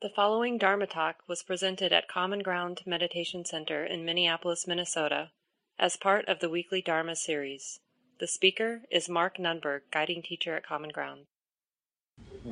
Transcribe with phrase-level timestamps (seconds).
[0.00, 5.30] The following Dharma talk was presented at Common Ground Meditation Center in Minneapolis, Minnesota,
[5.76, 7.80] as part of the weekly Dharma series.
[8.20, 11.22] The speaker is Mark Nunberg, guiding teacher at Common Ground.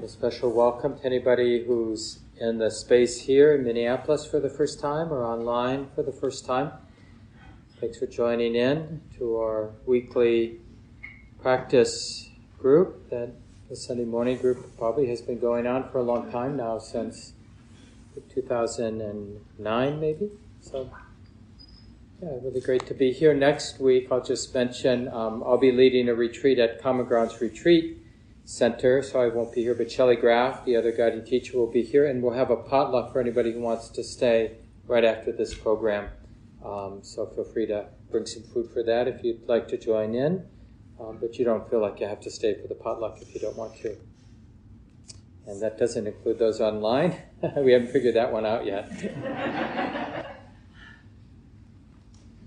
[0.02, 4.80] A special welcome to anybody who's in the space here in Minneapolis for the first
[4.80, 6.72] time or online for the first time.
[7.80, 10.58] Thanks for joining in to our weekly
[11.40, 12.28] practice
[12.58, 13.30] group that
[13.68, 17.34] the Sunday morning group probably has been going on for a long time now since
[18.20, 20.30] 2009 maybe.
[20.60, 20.90] So,
[22.22, 23.34] yeah, really great to be here.
[23.34, 27.98] Next week, I'll just mention um, I'll be leading a retreat at Common Grounds Retreat
[28.44, 31.82] Center, so I won't be here, but Shelly Graf, the other guiding teacher, will be
[31.82, 34.56] here, and we'll have a potluck for anybody who wants to stay
[34.86, 36.08] right after this program.
[36.64, 40.14] Um, so feel free to bring some food for that if you'd like to join
[40.14, 40.46] in,
[41.00, 43.40] um, but you don't feel like you have to stay for the potluck if you
[43.40, 43.96] don't want to
[45.46, 47.16] and that doesn't include those online.
[47.56, 48.90] we haven't figured that one out yet.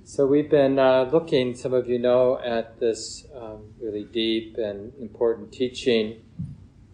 [0.03, 4.94] so we've been uh, looking, some of you know, at this um, really deep and
[5.00, 6.22] important teaching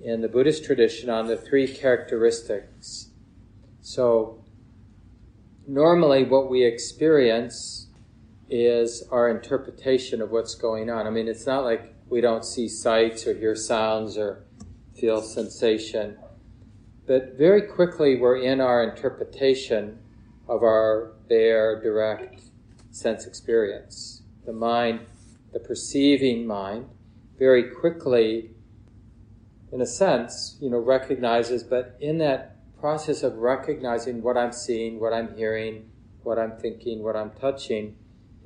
[0.04, 3.10] in the Buddhist tradition on the three characteristics.
[3.82, 4.44] So
[5.68, 7.88] normally, what we experience
[8.50, 11.08] is our interpretation of what's going on.
[11.08, 14.44] I mean, it's not like we don't see sights or hear sounds or
[14.96, 16.18] feel sensation.
[17.06, 20.00] But very quickly, we're in our interpretation
[20.48, 22.42] of our bare, direct
[22.92, 24.24] sense experience.
[24.46, 25.02] The mind,
[25.54, 26.90] the perceiving mind,
[27.38, 28.52] very quickly,
[29.72, 35.00] in a sense, you know, recognizes, but in that process of recognizing what I'm seeing,
[35.00, 35.90] what I'm hearing,
[36.24, 37.96] what I'm thinking, what I'm touching,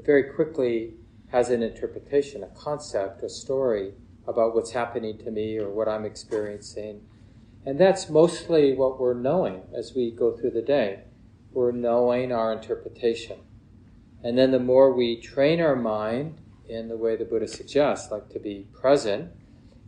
[0.04, 0.94] very quickly
[1.28, 3.94] has an interpretation, a concept, a story
[4.30, 7.02] about what's happening to me or what I'm experiencing.
[7.66, 11.02] And that's mostly what we're knowing as we go through the day.
[11.52, 13.40] We're knowing our interpretation.
[14.24, 18.30] And then the more we train our mind in the way the Buddha suggests, like
[18.30, 19.32] to be present,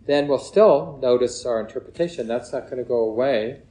[0.08, 2.28] then we'll still notice our interpretation.
[2.28, 3.62] That's not going to go away.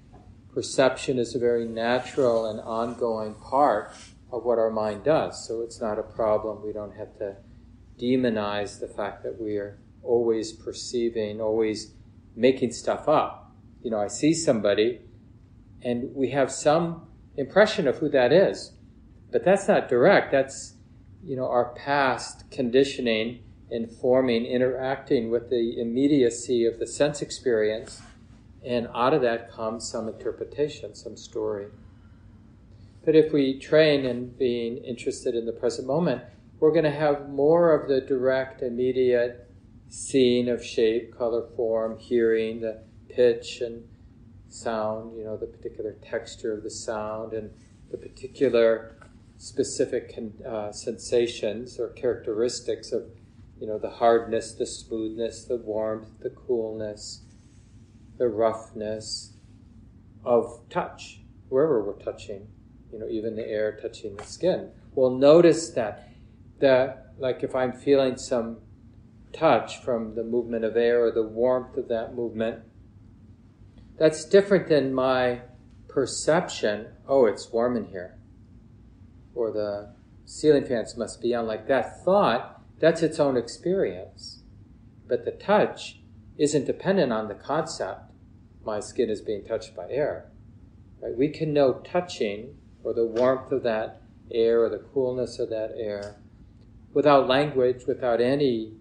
[0.55, 3.93] Perception is a very natural and ongoing part
[4.31, 5.47] of what our mind does.
[5.47, 6.63] So it's not a problem.
[6.65, 7.37] We don't have to
[7.99, 11.93] demonize the fact that we are always perceiving, always
[12.37, 13.53] making stuff up.
[13.83, 15.01] You know, I see somebody
[15.83, 17.07] and we have some
[17.37, 18.73] impression of who that is,
[19.31, 20.33] but that's not direct.
[20.33, 20.75] That's,
[21.25, 28.03] you know, our past conditioning, informing, interacting with the immediacy of the sense experience,
[28.65, 31.69] and out of that comes some interpretation, some story.
[33.05, 36.23] But if we train in being interested in the present moment,
[36.59, 39.50] we're going to have more of the direct, immediate
[39.91, 43.85] seeing of shape, color, form, hearing, the pitch and
[44.49, 47.51] sound, you know, the particular texture of the sound and
[47.91, 48.97] the particular
[49.37, 53.05] specific uh, sensations or characteristics of,
[53.61, 57.23] you know, the hardness, the smoothness, the warmth, the coolness,
[58.17, 59.33] the roughness
[60.25, 62.47] of touch, wherever we're touching,
[62.93, 64.71] you know, even the air touching the skin.
[64.95, 66.11] We'll notice that,
[66.61, 68.59] that like if I'm feeling some
[69.33, 72.61] touch from the movement of air or the warmth of that movement.
[73.99, 75.43] That's different than my
[75.89, 78.17] perception oh, it's warm in here,
[79.35, 79.93] or the
[80.25, 81.47] ceiling fans must be on.
[81.47, 84.45] Like that thought, that's its own experience.
[85.09, 86.01] But the touch
[86.39, 88.13] isn't dependent on the concept
[88.65, 90.31] my skin is being touched by air.
[91.01, 91.17] Right?
[91.17, 95.73] We can know touching or the warmth of that air or the coolness of that
[95.77, 96.21] air
[96.93, 98.75] without language, without any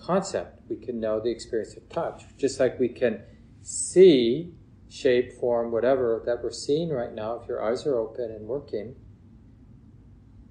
[0.00, 0.60] concept.
[0.68, 3.22] We can know the experience of touch, just like we can
[3.62, 4.52] see
[4.88, 8.94] shape, form, whatever that we're seeing right now, if your eyes are open and working,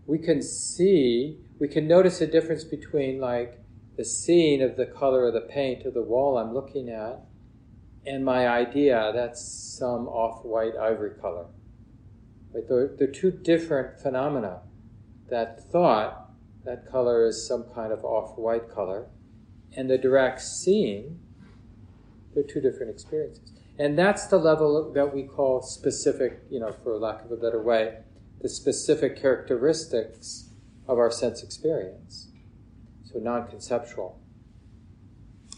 [0.05, 3.59] we can see, we can notice a difference between like
[3.97, 7.21] the seeing of the color of the paint of the wall I'm looking at
[8.05, 11.47] and my idea that's some off white ivory color.
[12.53, 12.63] Right?
[12.67, 14.61] They're, they're two different phenomena.
[15.29, 16.29] That thought,
[16.65, 19.07] that color is some kind of off white color,
[19.75, 21.19] and the direct seeing,
[22.33, 23.51] they're two different experiences.
[23.77, 27.61] And that's the level that we call specific, you know, for lack of a better
[27.61, 27.97] way,
[28.41, 30.49] the specific characteristics
[30.87, 32.29] of our sense experience.
[33.03, 34.19] So non conceptual.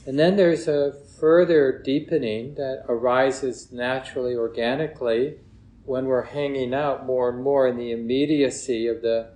[0.05, 5.39] And then there's a further deepening that arises naturally, organically,
[5.83, 9.31] when we're hanging out more and more in the immediacy of the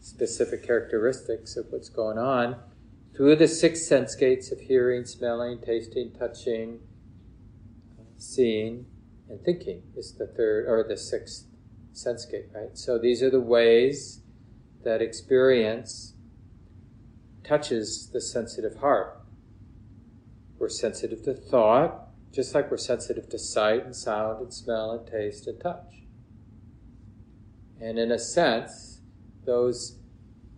[0.00, 2.56] specific characteristics of what's going on
[3.14, 6.80] through the six sense gates of hearing, smelling, tasting, touching,
[8.16, 8.86] seeing,
[9.28, 11.46] and thinking is the third or the sixth
[11.92, 12.76] sense gate, right?
[12.76, 14.20] So these are the ways
[14.84, 16.14] that experience
[17.44, 19.20] touches the sensitive heart.
[20.58, 25.06] We're sensitive to thought, just like we're sensitive to sight and sound and smell and
[25.06, 26.04] taste and touch.
[27.80, 29.00] And in a sense,
[29.44, 29.98] those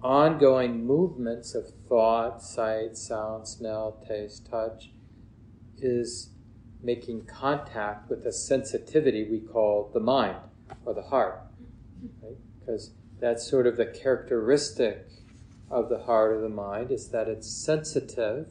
[0.05, 4.91] ongoing movements of thought, sight, sound, smell, taste, touch
[5.79, 6.29] is
[6.83, 10.37] making contact with a sensitivity we call the mind
[10.85, 11.41] or the heart.
[12.23, 12.37] Right?
[12.61, 15.09] Because that's sort of the characteristic
[15.71, 18.47] of the heart or the mind is that it's sensitive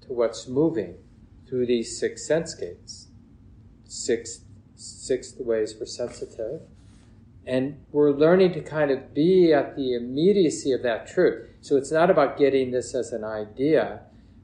[0.00, 0.96] to what's moving
[1.48, 3.08] through these six sense gates.
[3.86, 4.40] Six,
[4.74, 6.62] six ways we're sensitive.
[7.46, 11.46] And we're learning to kind of be at the immediacy of that truth.
[11.60, 14.00] So it's not about getting this as an idea,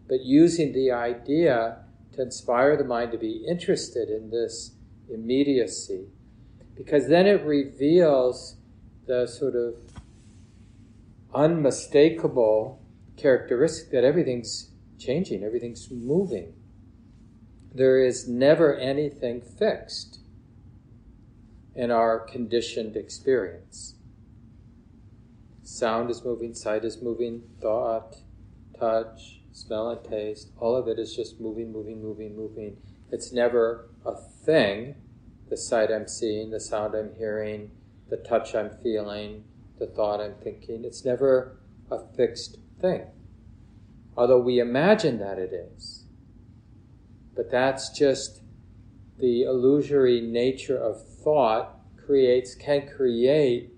[0.09, 1.79] but using the idea
[2.13, 4.73] to inspire the mind to be interested in this
[5.13, 6.07] immediacy.
[6.77, 8.57] Because then it reveals
[9.07, 9.77] the sort of
[11.35, 12.83] unmistakable
[13.17, 16.55] characteristic that everything's changing, everything's moving.
[17.75, 20.20] There is never anything fixed
[21.75, 23.95] in our conditioned experience.
[25.63, 28.17] Sound is moving, sight is moving, thought,
[28.79, 30.51] touch, smell, and taste.
[30.59, 32.77] All of it is just moving, moving, moving, moving.
[33.13, 34.97] It's never a thing.
[35.49, 37.71] The sight I'm seeing, the sound I'm hearing,
[38.09, 39.45] the touch I'm feeling,
[39.79, 40.85] the thought I'm thinking.
[40.85, 43.07] It's never a fixed thing.
[44.17, 46.05] Although we imagine that it is.
[47.35, 48.43] But that's just
[49.21, 53.71] the illusory nature of thought creates, can create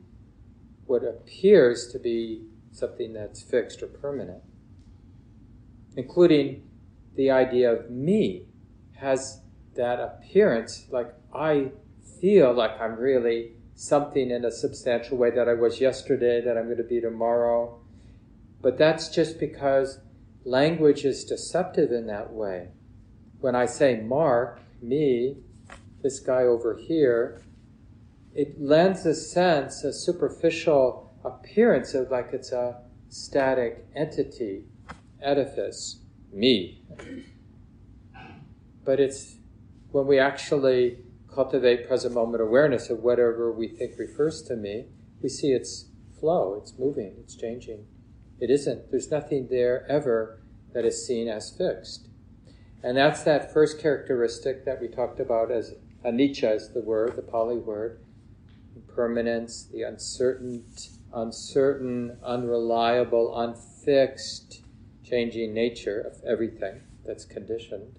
[0.86, 4.42] what appears to be something that's fixed or permanent,
[5.96, 6.62] including
[7.16, 8.46] the idea of me
[8.96, 9.40] has
[9.74, 11.72] that appearance like I
[12.20, 16.66] feel like I'm really something in a substantial way that I was yesterday, that I'm
[16.66, 17.80] going to be tomorrow.
[18.60, 19.98] But that's just because
[20.44, 22.68] language is deceptive in that way.
[23.40, 25.36] When I say Mark, me,
[26.02, 27.42] this guy over here,
[28.34, 34.64] it lends a sense, a superficial appearance of like it's a static entity,
[35.20, 36.00] edifice,
[36.32, 36.82] me.
[38.84, 39.36] But it's
[39.90, 40.98] when we actually
[41.32, 44.86] cultivate present moment awareness of whatever we think refers to me,
[45.22, 45.86] we see its
[46.18, 47.86] flow, it's moving, it's changing.
[48.40, 50.40] It isn't, there's nothing there ever
[50.72, 52.08] that is seen as fixed.
[52.82, 55.74] And that's that first characteristic that we talked about as
[56.04, 58.00] anicca is the word, the Pali word.
[58.74, 60.64] Impermanence, the uncertain,
[61.14, 64.62] uncertain, unreliable, unfixed,
[65.04, 67.98] changing nature of everything that's conditioned.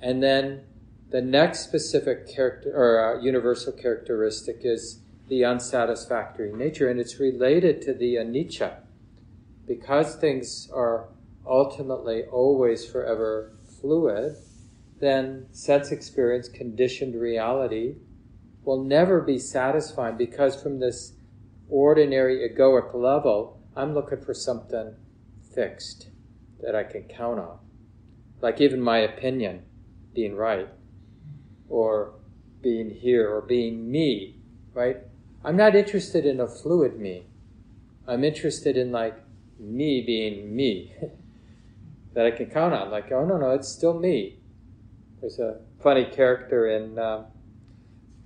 [0.00, 0.62] And then
[1.10, 7.82] the next specific character or uh, universal characteristic is the unsatisfactory nature, and it's related
[7.82, 8.76] to the anicca.
[9.66, 11.08] Because things are
[11.46, 14.36] ultimately always forever fluid,
[15.00, 17.96] then sense experience, conditioned reality,
[18.64, 21.12] will never be satisfying because from this
[21.68, 24.94] ordinary egoic level, I'm looking for something
[25.54, 26.08] fixed
[26.60, 27.58] that I can count on.
[28.40, 29.64] Like even my opinion
[30.14, 30.68] being right,
[31.68, 32.14] or
[32.62, 34.36] being here, or being me,
[34.74, 34.98] right?
[35.44, 37.26] I'm not interested in a fluid me.
[38.06, 39.16] I'm interested in like
[39.58, 40.94] me being me
[42.14, 42.90] that I can count on.
[42.90, 44.38] Like, oh no, no, it's still me.
[45.20, 47.26] There's a funny character in um,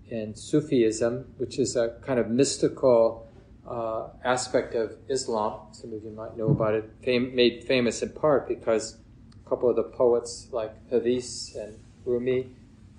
[0.08, 3.28] in Sufism, which is a kind of mystical
[3.68, 5.60] uh, aspect of Islam.
[5.72, 6.90] Some of you might know about it.
[7.04, 8.96] Fam- made famous in part because
[9.44, 12.48] a couple of the poets like Hafiz and Rumi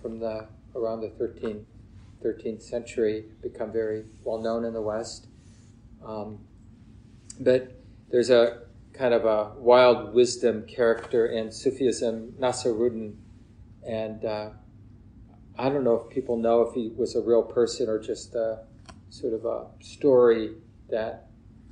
[0.02, 1.64] from the around the 13th,
[2.24, 5.28] 13th century become very well known in the West.
[6.06, 6.40] Um,
[7.40, 7.72] but
[8.10, 8.67] there's a
[8.98, 13.16] kind of a wild wisdom character in Sufism, Nasiruddin.
[13.88, 14.50] and uh,
[15.58, 18.64] I don't know if people know if he was a real person or just a
[19.10, 20.56] sort of a story
[20.90, 21.28] that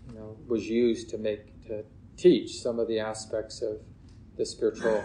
[0.07, 1.83] you know was used to make to
[2.17, 3.79] teach some of the aspects of
[4.37, 5.03] the spiritual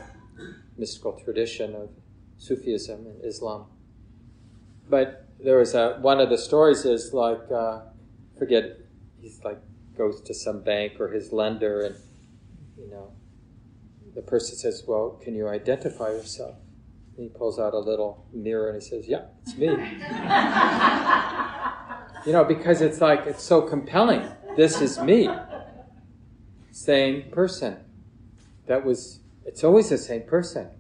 [0.77, 1.91] mystical tradition of
[2.39, 3.67] Sufism and Islam.
[4.89, 7.81] But there was a one of the stories is like uh,
[8.39, 8.79] forget
[9.21, 9.59] he's like
[9.97, 11.97] goes to some bank or his lender and
[12.81, 13.13] you know
[14.15, 16.57] the person says, "Well, can you identify yourself?"
[17.21, 19.67] And he pulls out a little mirror and he says, Yeah, it's me.
[22.27, 24.27] you know, because it's like, it's so compelling.
[24.57, 25.29] This is me.
[26.71, 27.77] Same person.
[28.67, 30.71] That was, it's always the same person.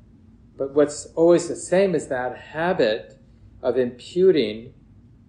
[0.56, 3.18] But what's always the same is that habit
[3.62, 4.72] of imputing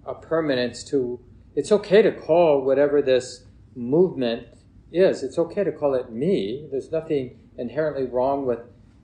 [0.05, 1.19] a permanence to,
[1.55, 3.43] it's okay to call whatever this
[3.75, 4.47] movement
[4.91, 6.67] is, it's okay to call it me.
[6.69, 8.60] There's nothing inherently wrong with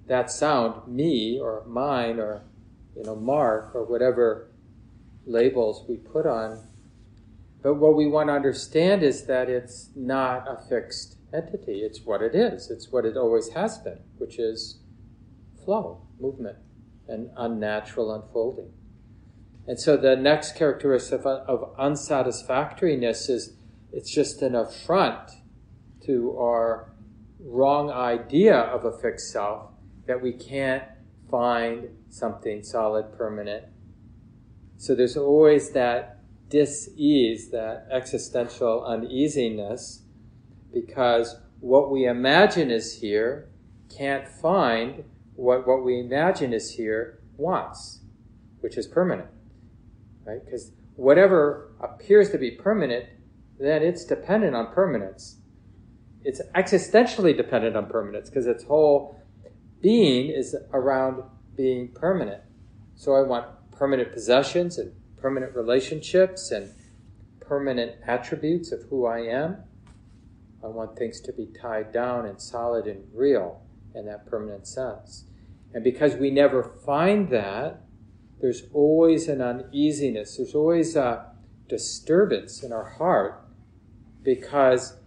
[0.08, 2.44] that sound, me or mine or,
[2.96, 4.50] you know, Mark or whatever
[5.26, 6.68] labels we put on.
[7.62, 11.80] But what we want to understand is that it's not a fixed entity.
[11.80, 12.70] It's what it is.
[12.70, 14.80] It's what it always has been, which is
[15.66, 16.58] flow, movement,
[17.08, 18.72] and unnatural unfolding.
[19.68, 23.54] And so the next characteristic of, of unsatisfactoriness is
[23.92, 25.32] it's just an affront
[26.08, 26.92] to our
[27.40, 29.70] wrong idea of a fixed self
[30.08, 30.84] that we can't
[31.30, 33.66] find something solid, permanent.
[34.78, 40.04] So there's always that dis-ease, that existential uneasiness,
[40.74, 43.50] because what we imagine is here
[43.90, 45.04] can't find
[45.36, 48.00] what what we imagine is here wants,
[48.62, 49.30] which is permanent,
[50.26, 50.44] right?
[50.44, 53.06] Because whatever appears to be permanent,
[53.60, 55.37] then it's dependent on permanence.
[56.28, 59.18] It's existentially dependent on permanence because its whole
[59.82, 61.24] being is around
[61.56, 62.44] being permanent.
[62.96, 66.70] So I want permanent possessions and permanent relationships and
[67.40, 69.56] permanent attributes of who I am.
[70.62, 73.62] I want things to be tied down and solid and real
[73.96, 75.24] in that permanent sense.
[75.74, 77.84] And because we never find that,
[78.42, 81.32] there's always an uneasiness, there's always a
[81.70, 83.48] disturbance in our heart
[84.24, 84.98] because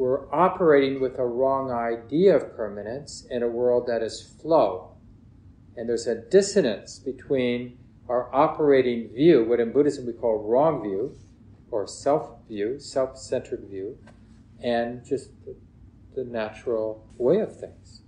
[0.00, 4.96] we're operating with a wrong idea of permanence in a world that is flow.
[5.76, 7.76] And there's a dissonance between
[8.08, 11.18] our operating view, what in Buddhism we call wrong view,
[11.70, 13.98] or self view, self centered view,
[14.62, 15.54] and just the,
[16.14, 18.00] the natural way of things.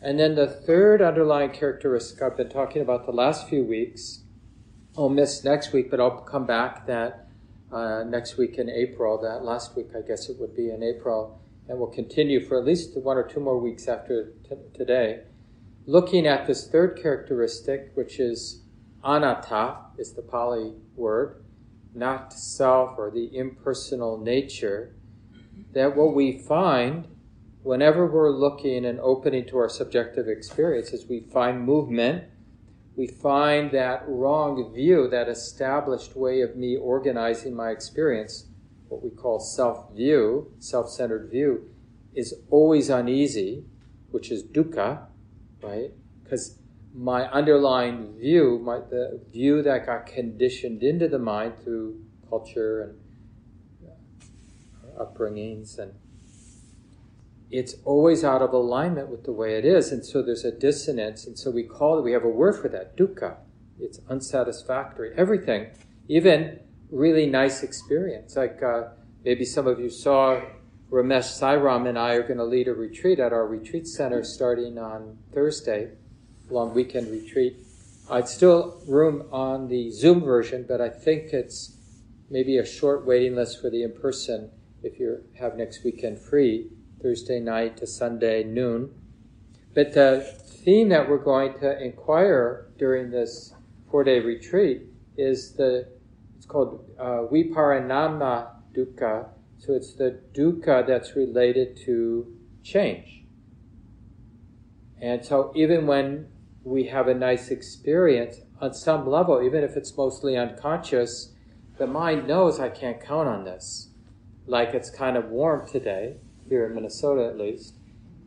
[0.00, 4.22] And then the third underlying characteristic I've been talking about the last few weeks,
[4.96, 7.23] I'll miss next week, but I'll come back that
[7.74, 11.40] uh, next week in April, that last week I guess it would be in April,
[11.68, 15.22] and we'll continue for at least one or two more weeks after t- today,
[15.84, 18.62] looking at this third characteristic, which is
[19.02, 21.44] anatta, is the Pali word,
[21.94, 24.94] not self or the impersonal nature,
[25.72, 27.08] that what we find
[27.64, 32.24] whenever we're looking and opening to our subjective experience is we find movement,
[32.96, 38.46] we find that wrong view, that established way of me organizing my experience,
[38.88, 41.68] what we call self view, self centered view,
[42.14, 43.64] is always uneasy,
[44.10, 45.06] which is dukkha,
[45.62, 45.90] right?
[46.22, 46.58] Because
[46.94, 53.90] my underlying view, my, the view that got conditioned into the mind through culture and
[55.00, 55.92] uh, upbringings, and
[57.54, 61.24] it's always out of alignment with the way it is, and so there's a dissonance,
[61.24, 62.02] and so we call it.
[62.02, 63.36] We have a word for that, dukkha.
[63.78, 65.12] It's unsatisfactory.
[65.16, 65.68] Everything,
[66.08, 66.58] even
[66.90, 68.88] really nice experience, like uh,
[69.24, 70.40] maybe some of you saw.
[70.90, 74.78] Ramesh Sairam and I are going to lead a retreat at our retreat center starting
[74.78, 75.92] on Thursday
[76.50, 77.56] long weekend retreat.
[78.10, 81.76] I'd still room on the Zoom version, but I think it's
[82.30, 84.50] maybe a short waiting list for the in person
[84.82, 86.70] if you have next weekend free,
[87.04, 88.90] Thursday night to Sunday noon.
[89.74, 90.22] But the
[90.64, 93.52] theme that we're going to inquire during this
[93.90, 94.84] four day retreat
[95.18, 95.86] is the,
[96.34, 99.28] it's called uh, Viparinama Dukkha.
[99.58, 103.24] So it's the dukkha that's related to change.
[104.98, 106.28] And so even when
[106.62, 111.34] we have a nice experience on some level, even if it's mostly unconscious,
[111.76, 113.90] the mind knows I can't count on this.
[114.46, 116.16] Like it's kind of warm today,
[116.48, 117.74] here in Minnesota at least.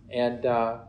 [0.09, 0.79] And, uh,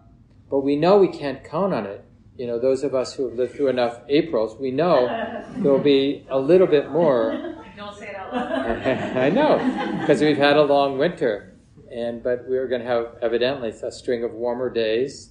[0.51, 2.05] but we know we can't count on it.
[2.37, 5.07] You know, those of us who have lived through enough Aprils, we know
[5.57, 7.57] there'll be a little bit more.
[7.77, 8.87] Don't say it out loud.
[9.17, 11.55] I know, because we've had a long winter.
[11.93, 15.31] And, but we're going to have evidently a string of warmer days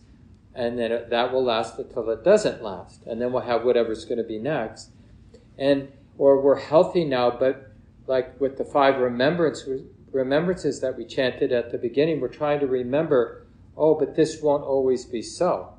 [0.58, 4.06] and then it, that will last until it doesn't last, and then we'll have whatever's
[4.06, 4.90] going to be next.
[5.58, 7.72] And or we're healthy now, but
[8.08, 9.68] like with the five remembrance
[10.12, 14.64] remembrances that we chanted at the beginning, we're trying to remember, oh, but this won't
[14.64, 15.74] always be so.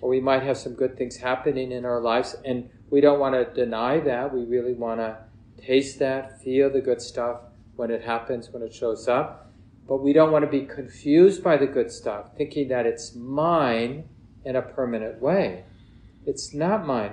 [0.00, 3.34] Or we might have some good things happening in our lives, and we don't want
[3.34, 4.32] to deny that.
[4.32, 5.18] We really want to
[5.60, 7.40] taste that, feel the good stuff
[7.76, 9.52] when it happens, when it shows up.
[9.86, 14.08] But we don't want to be confused by the good stuff, thinking that it's mine
[14.44, 15.64] in a permanent way.
[16.26, 17.12] It's not mine.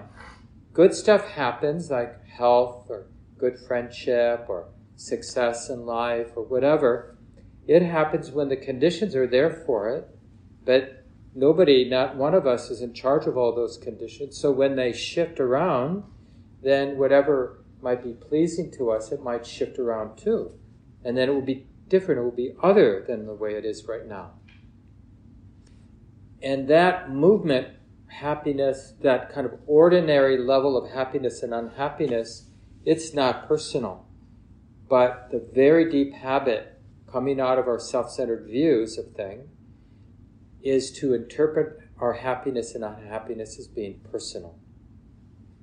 [0.74, 3.07] Good stuff happens, like health or
[3.38, 7.17] good friendship or success in life or whatever.
[7.67, 10.07] It happens when the conditions are there for it,
[10.63, 14.37] but nobody, not one of us, is in charge of all those conditions.
[14.37, 16.03] So when they shift around,
[16.61, 20.51] then whatever might be pleasing to us, it might shift around too.
[21.03, 23.85] And then it will be different, it will be other than the way it is
[23.87, 24.31] right now.
[26.41, 27.67] And that movement,
[28.07, 32.49] happiness, that kind of ordinary level of happiness and unhappiness,
[32.85, 34.04] it's not personal.
[34.88, 36.80] But the very deep habit
[37.12, 39.50] coming out of our self centered views of things
[40.62, 44.58] is to interpret our happiness and unhappiness as being personal.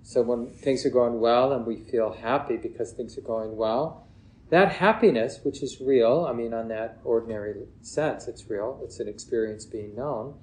[0.03, 4.09] So when things are going well and we feel happy because things are going well,
[4.51, 9.09] that happiness, which is real, I mean, on that ordinary sense, it's real, it's an
[9.09, 10.35] experience being known,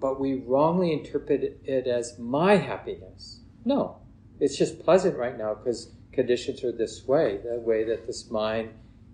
[0.00, 3.40] but we wrongly interpret it as my happiness.
[3.64, 3.98] No,
[4.40, 8.70] it's just pleasant right now because conditions are this way, the way that this mind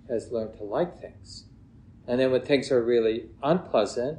[0.08, 1.44] has learned to like things.
[2.06, 4.18] And then when things are really unpleasant,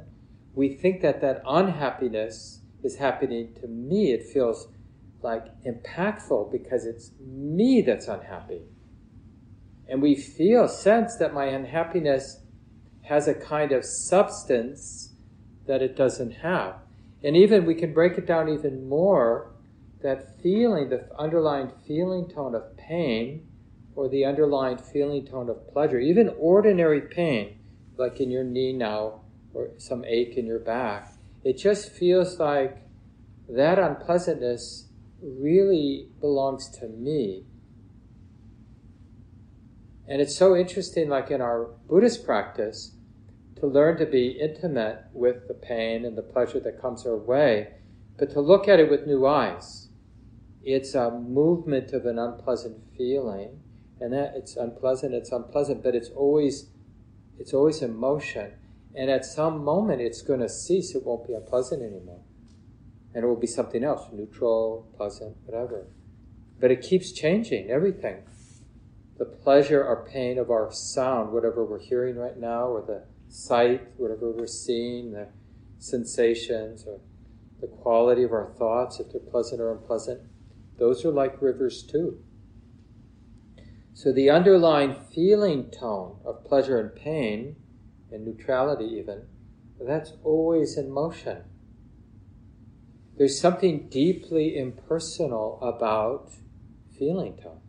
[0.54, 4.12] we think that that unhappiness is happening to me.
[4.12, 4.68] It feels
[5.22, 8.62] like impactful because it's me that's unhappy.
[9.88, 12.40] And we feel, sense that my unhappiness
[13.02, 15.14] has a kind of substance
[15.66, 16.76] that it doesn't have.
[17.22, 19.49] And even we can break it down even more
[20.02, 23.46] that feeling, the underlying feeling tone of pain,
[23.94, 27.58] or the underlying feeling tone of pleasure, even ordinary pain,
[27.96, 29.20] like in your knee now,
[29.52, 31.12] or some ache in your back,
[31.44, 32.78] it just feels like
[33.48, 34.88] that unpleasantness
[35.22, 37.44] really belongs to me.
[40.06, 42.92] And it's so interesting, like in our Buddhist practice,
[43.56, 47.74] to learn to be intimate with the pain and the pleasure that comes our way,
[48.18, 49.79] but to look at it with new eyes.
[50.62, 53.60] It's a movement of an unpleasant feeling,
[54.00, 56.68] and that it's unpleasant, it's unpleasant, but it's always
[57.38, 58.52] it's always in motion.
[58.94, 60.94] And at some moment, it's going to cease.
[60.94, 62.20] It won't be unpleasant anymore.
[63.14, 65.86] And it will be something else neutral, pleasant, whatever.
[66.60, 68.24] But it keeps changing, everything.
[69.18, 73.88] The pleasure or pain of our sound, whatever we're hearing right now, or the sight,
[73.96, 75.28] whatever we're seeing, the
[75.78, 77.00] sensations, or
[77.60, 80.20] the quality of our thoughts, if they're pleasant or unpleasant,
[80.80, 82.18] those are like rivers too.
[83.92, 87.56] So the underlying feeling tone of pleasure and pain
[88.10, 89.26] and neutrality even,
[89.78, 91.44] that's always in motion.
[93.18, 96.32] There's something deeply impersonal about
[96.98, 97.60] feeling tone.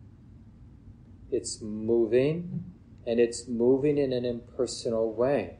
[1.29, 2.63] It's moving,
[3.05, 5.57] and it's moving in an impersonal way.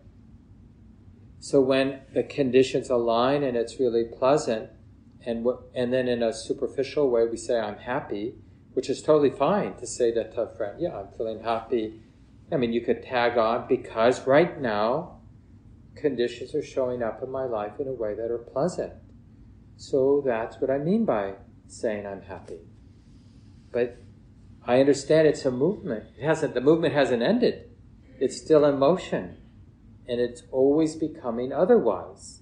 [1.39, 4.69] So when the conditions align and it's really pleasant,
[5.25, 8.35] and and then in a superficial way we say I'm happy,
[8.73, 10.79] which is totally fine to say that to a friend.
[10.79, 12.01] Yeah, I'm feeling happy
[12.51, 15.21] I mean, you could tag on because right now
[15.95, 18.93] conditions are showing up in my life in a way that are pleasant.
[19.77, 21.35] So that's what I mean by
[21.67, 22.59] saying I'm happy.
[23.71, 23.97] But
[24.65, 26.05] I understand it's a movement.
[26.17, 27.69] It hasn't the movement hasn't ended.
[28.19, 29.37] It's still in motion.
[30.07, 32.41] And it's always becoming otherwise.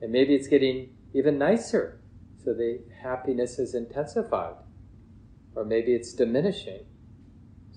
[0.00, 2.00] And maybe it's getting even nicer.
[2.44, 4.54] So the happiness is intensified.
[5.54, 6.84] Or maybe it's diminishing.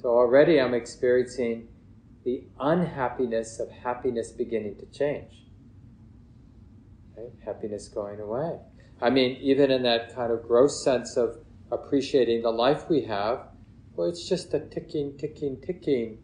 [0.01, 1.67] So already I'm experiencing
[2.23, 5.45] the unhappiness of happiness beginning to change.
[7.15, 7.31] Right?
[7.45, 8.59] Happiness going away.
[9.01, 11.37] I mean, even in that kind of gross sense of
[11.71, 13.47] appreciating the life we have,
[13.95, 16.17] well, it's just a ticking, ticking, ticking.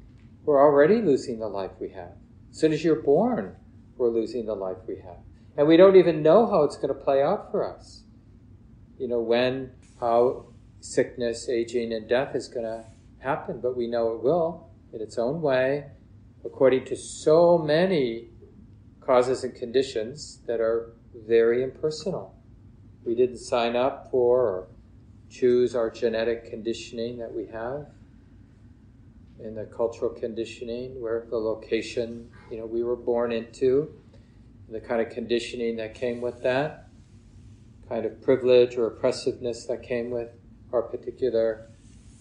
[0.43, 2.13] We're already losing the life we have.
[2.49, 3.55] As soon as you're born,
[3.97, 5.17] we're losing the life we have.
[5.57, 8.03] And we don't even know how it's going to play out for us.
[9.01, 10.45] You know, when, how
[10.79, 12.85] sickness, aging, and death is going to
[13.17, 15.87] happen, but we know it will in its own way,
[16.45, 18.29] according to so many
[18.99, 22.35] causes and conditions that are very impersonal.
[23.03, 24.67] We didn't sign up for or
[25.31, 27.87] choose our genetic conditioning that we have
[29.39, 33.89] in the cultural conditioning where the location you know we were born into
[34.69, 36.80] the kind of conditioning that came with that
[37.91, 40.29] kind of privilege or oppressiveness that came with
[40.71, 41.69] our particular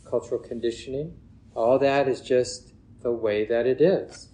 [0.04, 1.16] cultural conditioning.
[1.54, 4.30] All that is just the way that it is.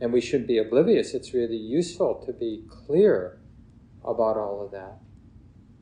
[0.00, 1.12] And we shouldn't be oblivious.
[1.12, 3.38] It's really useful to be clear
[4.02, 5.00] about all of that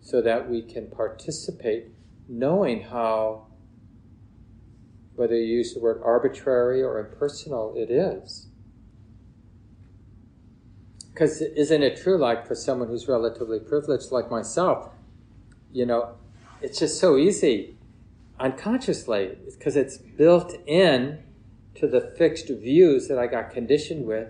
[0.01, 1.87] so that we can participate
[2.29, 3.47] knowing how,
[5.15, 8.49] whether you use the word arbitrary or impersonal, it is.
[11.13, 14.91] Because isn't it true, like for someone who's relatively privileged like myself,
[15.77, 16.15] you know,
[16.63, 17.77] it's just so easy
[18.41, 21.23] unconsciously because it's built in
[21.75, 24.29] to the fixed views that I got conditioned with.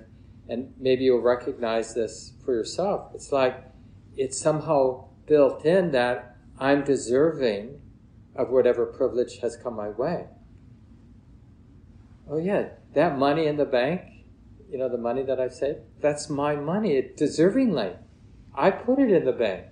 [0.49, 3.11] and maybe you'll recognize this for yourself.
[3.15, 3.65] It's like
[4.17, 7.81] it's somehow built in that I'm deserving
[8.37, 10.27] of whatever privilege has come my way.
[12.31, 14.03] Oh, yeah, that money in the bank,
[14.71, 17.97] you know, the money that I've saved, that's my money, it deservingly.
[18.55, 19.65] I put it in the bank,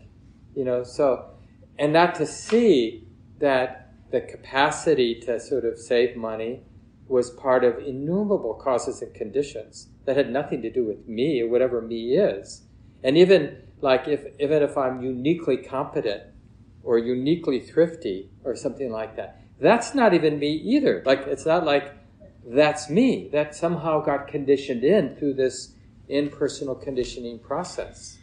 [0.56, 1.33] you know, so,
[1.78, 3.06] and not to see
[3.38, 6.62] that the capacity to sort of save money
[7.08, 11.48] was part of innumerable causes and conditions that had nothing to do with me or
[11.48, 12.62] whatever me is.
[13.02, 16.22] And even like if even if I'm uniquely competent
[16.82, 21.02] or uniquely thrifty or something like that, that's not even me either.
[21.04, 21.92] Like it's not like
[22.46, 23.28] that's me.
[23.32, 25.74] That somehow got conditioned in through this
[26.08, 28.18] impersonal conditioning process.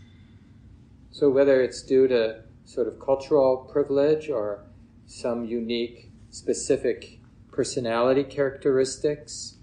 [1.12, 4.64] So whether it's due to sort of cultural privilege or
[5.06, 7.20] some unique specific
[7.52, 9.58] personality characteristics.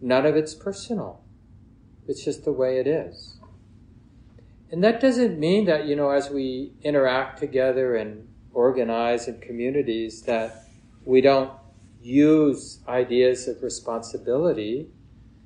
[0.00, 1.22] None of it's personal.
[2.08, 3.36] It's just the way it is.
[4.70, 10.22] And that doesn't mean that, you know, as we interact together and organize in communities,
[10.22, 10.64] that
[11.04, 11.52] we don't
[12.00, 14.88] use ideas of responsibility.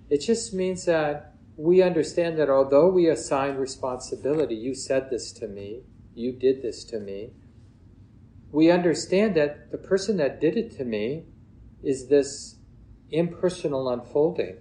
[0.08, 5.48] It just means that we understand that although we assign responsibility, you said this to
[5.48, 5.80] me,
[6.16, 7.30] you did this to me,
[8.50, 11.24] we understand that the person that did it to me
[11.82, 12.56] is this
[13.10, 14.56] impersonal unfolding.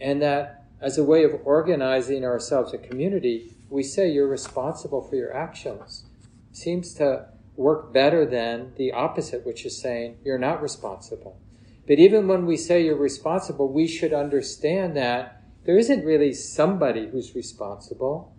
[0.00, 5.16] And that as a way of organizing ourselves a community, we say you're responsible for
[5.16, 6.04] your actions.
[6.52, 11.38] Seems to work better than the opposite, which is saying you're not responsible.
[11.86, 17.08] But even when we say you're responsible, we should understand that there isn't really somebody
[17.08, 18.34] who's responsible,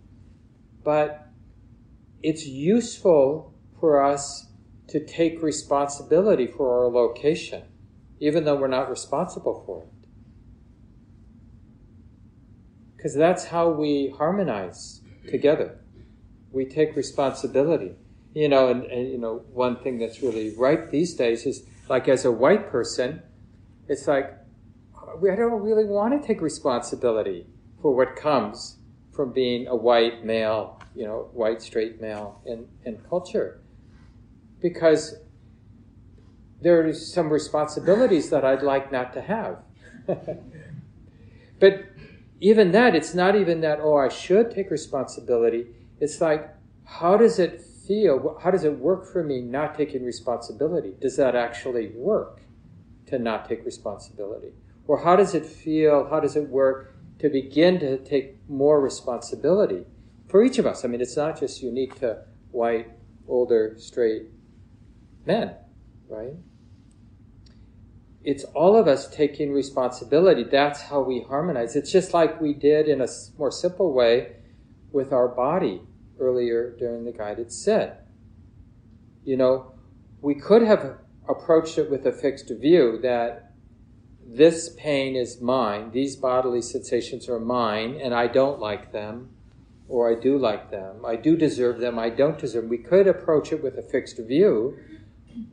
[0.82, 1.31] but
[2.22, 4.46] it's useful for us
[4.88, 7.64] to take responsibility for our location,
[8.20, 10.08] even though we're not responsible for it.
[12.96, 15.80] Because that's how we harmonize together.
[16.52, 17.96] We take responsibility.
[18.34, 22.08] You know, and, and you know, one thing that's really right these days is like
[22.08, 23.22] as a white person,
[23.88, 24.32] it's like
[24.94, 27.46] I don't really want to take responsibility
[27.80, 28.78] for what comes
[29.12, 33.60] from being a white male, you know, white straight male in, in culture
[34.60, 35.16] because
[36.60, 39.58] there are some responsibilities that I'd like not to have.
[41.58, 41.84] but
[42.40, 45.66] even that, it's not even that, oh, I should take responsibility.
[46.00, 46.48] It's like,
[46.84, 48.38] how does it feel?
[48.42, 50.94] How does it work for me not taking responsibility?
[51.00, 52.40] Does that actually work
[53.06, 54.52] to not take responsibility?
[54.86, 56.08] Or how does it feel?
[56.08, 56.91] How does it work
[57.22, 59.86] to begin to take more responsibility
[60.28, 60.84] for each of us?
[60.84, 62.90] I mean, it's not just unique to white,
[63.28, 64.24] older, straight
[65.24, 65.54] men,
[66.08, 66.34] right?
[68.24, 70.44] It's all of us taking responsibility.
[70.44, 71.76] That's how we harmonize.
[71.76, 73.08] It's just like we did in a
[73.38, 74.36] more simple way
[74.90, 75.82] with our body
[76.18, 78.00] earlier during the guided sit.
[79.24, 79.74] You know,
[80.20, 83.51] we could have approached it with a fixed view that
[84.26, 89.30] this pain is mine, these bodily sensations are mine, and I don't like them,
[89.88, 92.70] or I do like them, I do deserve them, I don't deserve them.
[92.70, 94.78] We could approach it with a fixed view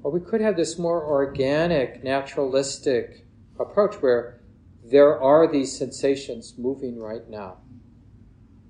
[0.04, 3.26] or we could have this more organic, naturalistic
[3.60, 4.42] approach where
[4.84, 7.58] there are these sensations moving right now.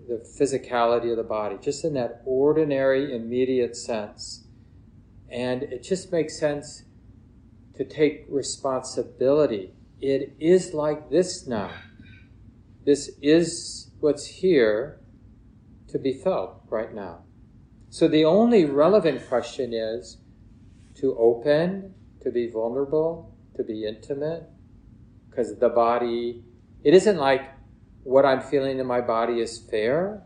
[0.07, 4.47] The physicality of the body, just in that ordinary, immediate sense.
[5.29, 6.83] And it just makes sense
[7.75, 9.73] to take responsibility.
[10.01, 11.71] It is like this now.
[12.85, 14.99] This is what's here
[15.89, 17.23] to be felt right now.
[17.89, 20.17] So the only relevant question is
[20.95, 24.47] to open, to be vulnerable, to be intimate.
[25.29, 26.43] Because the body,
[26.83, 27.41] it isn't like
[28.03, 30.23] what I'm feeling in my body is fair.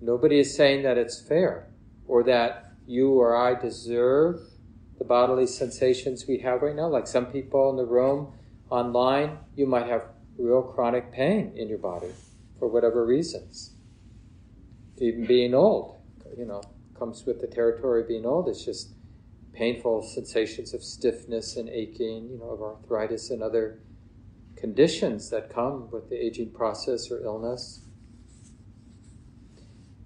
[0.00, 1.68] Nobody is saying that it's fair
[2.06, 4.40] or that you or I deserve
[4.98, 6.88] the bodily sensations we have right now.
[6.88, 8.32] Like some people in the room,
[8.74, 10.02] online, you might have
[10.36, 12.12] real chronic pain in your body
[12.58, 13.74] for whatever reasons.
[14.98, 16.00] Even being old,
[16.36, 16.62] you know,
[16.98, 18.48] comes with the territory of being old.
[18.48, 18.94] It's just
[19.52, 23.80] painful sensations of stiffness and aching, you know, of arthritis and other
[24.56, 27.80] conditions that come with the aging process or illness.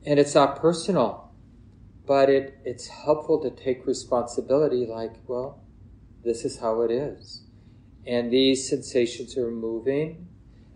[0.04, 1.32] And it's not personal,
[2.06, 5.62] but it, it's helpful to take responsibility like, well,
[6.24, 7.47] this is how it is.
[8.08, 10.26] And these sensations are moving.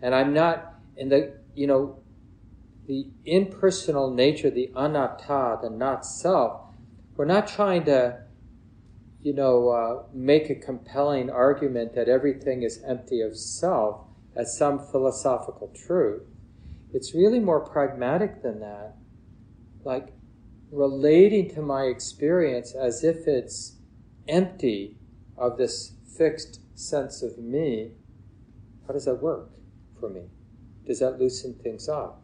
[0.01, 1.99] And I'm not, in the, you know,
[2.85, 6.61] the impersonal nature, the anatta, the not self,
[7.15, 8.23] we're not trying to
[9.23, 14.01] you know, uh, make a compelling argument that everything is empty of self,
[14.35, 16.23] as some philosophical truth.
[16.93, 18.95] It's really more pragmatic than that.
[19.85, 20.13] Like
[20.71, 23.77] relating to my experience as if it's
[24.27, 24.97] empty
[25.37, 27.91] of this fixed sense of me.
[28.87, 29.49] How does that work
[29.99, 30.23] for me?
[30.85, 32.23] Does that loosen things up?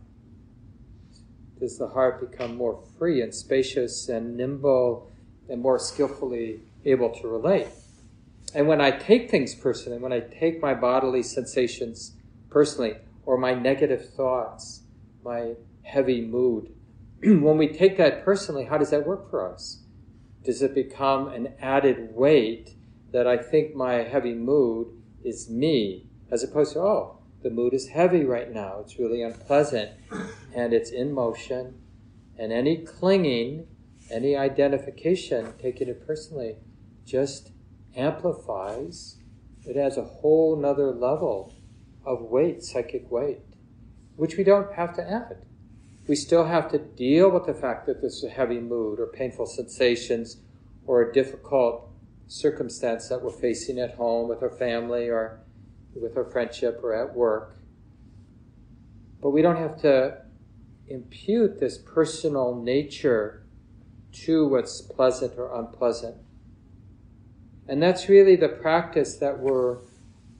[1.59, 5.11] Does the heart become more free and spacious and nimble
[5.49, 7.67] and more skillfully able to relate?
[8.53, 12.13] And when I take things personally, when I take my bodily sensations
[12.49, 14.81] personally, or my negative thoughts,
[15.23, 16.73] my heavy mood,
[17.21, 19.83] when we take that personally, how does that work for us?
[20.43, 22.75] Does it become an added weight
[23.11, 24.87] that I think my heavy mood
[25.23, 29.91] is me, as opposed to, oh, the mood is heavy right now, it's really unpleasant,
[30.53, 31.81] and it's in motion,
[32.37, 33.67] and any clinging,
[34.11, 36.57] any identification, taking it personally,
[37.05, 37.51] just
[37.95, 39.17] amplifies.
[39.65, 41.53] It has a whole nother level
[42.05, 43.39] of weight, psychic weight,
[44.15, 45.45] which we don't have to add.
[46.07, 49.07] We still have to deal with the fact that this is a heavy mood or
[49.07, 50.37] painful sensations
[50.87, 51.88] or a difficult
[52.29, 55.39] circumstance that we're facing at home with our family or
[55.95, 57.55] with our friendship or at work.
[59.19, 60.21] But we don't have to
[60.87, 63.43] impute this personal nature
[64.11, 66.15] to what's pleasant or unpleasant.
[67.67, 69.77] And that's really the practice that we're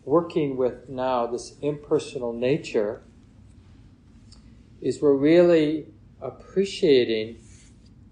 [0.05, 3.01] working with now, this impersonal nature,
[4.81, 5.87] is we're really
[6.21, 7.39] appreciating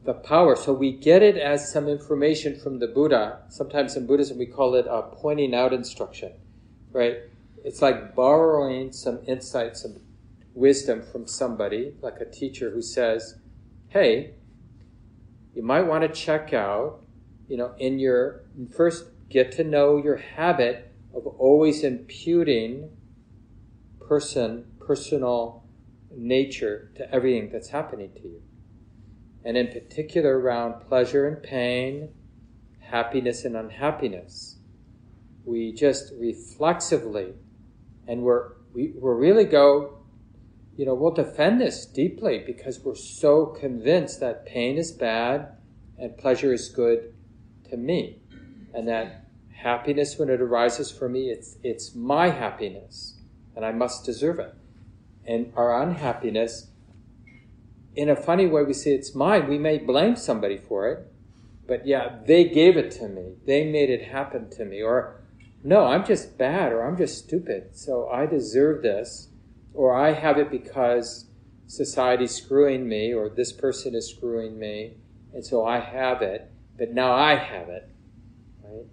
[0.08, 0.56] the power.
[0.56, 3.43] So we get it as some information from the Buddha.
[3.50, 6.32] Sometimes in Buddhism we call it a pointing out instruction,
[6.91, 7.17] right?
[7.63, 10.00] It's like borrowing some insight, some
[10.56, 13.36] wisdom from somebody, like a teacher who says,
[13.89, 14.32] hey,
[15.54, 17.02] you might want to check out
[17.48, 18.43] you know, in your
[18.76, 22.89] first get to know your habit of always imputing
[24.08, 25.63] person, personal
[26.15, 28.41] nature to everything that's happening to you.
[29.48, 32.10] And in particular around pleasure and pain,
[32.82, 34.58] happiness and unhappiness.
[35.46, 37.34] We just reflexively,
[38.10, 40.00] and we're, we, we really go,
[40.76, 45.54] you know, we'll defend this deeply because we're so convinced that pain is bad
[45.98, 47.14] and pleasure is good
[47.70, 48.20] to me.
[48.74, 53.16] And that happiness, when it arises for me, it's, it's my happiness,
[53.56, 54.54] and I must deserve it.
[55.26, 56.68] And our unhappiness,
[57.98, 59.48] in a funny way, we say it's mine.
[59.48, 61.12] We may blame somebody for it,
[61.68, 63.34] but yeah, they gave it to me.
[63.46, 64.82] They made it happen to me.
[64.82, 65.22] Or,
[65.64, 69.30] no, I'm just bad, or I'm just stupid, so I deserve this.
[69.74, 71.26] Or I have it because
[71.66, 74.94] society's screwing me, or this person is screwing me,
[75.34, 77.90] and so I have it but now I have it.
[78.64, 78.86] Right?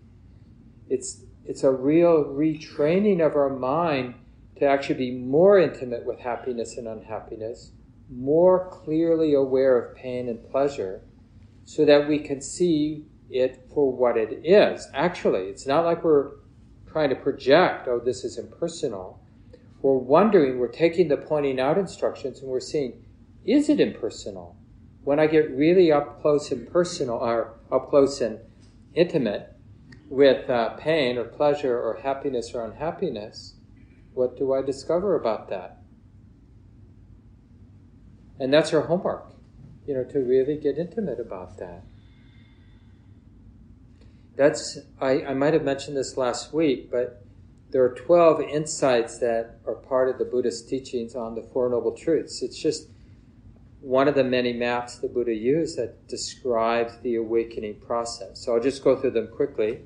[0.89, 4.15] It's it's a real retraining of our mind
[4.59, 7.73] to actually be more intimate with happiness and unhappiness,
[8.11, 11.03] more clearly aware of pain and pleasure,
[11.65, 14.89] so that we can see it for what it is.
[14.93, 16.33] Actually, it's not like we're
[16.91, 19.21] trying to project, oh, this is impersonal.
[19.81, 23.05] We're wondering, we're taking the pointing out instructions and we're seeing,
[23.45, 24.57] is it impersonal?
[25.05, 28.41] when I get really up close and personal, or up close and
[28.95, 29.53] intimate
[30.09, 33.55] with uh, pain or pleasure or happiness or unhappiness,
[34.15, 35.83] what do I discover about that?
[38.39, 39.33] And that's our homework,
[39.87, 41.85] you know, to really get intimate about that.
[44.37, 47.25] That's, I, I might have mentioned this last week, but
[47.71, 51.93] there are 12 insights that are part of the Buddhist teachings on the Four Noble
[51.93, 52.43] Truths.
[52.43, 52.89] It's just
[53.81, 58.41] one of the many maps the Buddha used that describes the awakening process.
[58.45, 59.81] So I'll just go through them quickly